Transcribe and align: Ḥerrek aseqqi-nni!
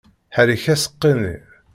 Ḥerrek 0.35 0.65
aseqqi-nni! 0.73 1.35